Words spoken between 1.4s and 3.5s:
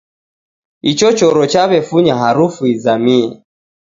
chawefunya harufunizamiyea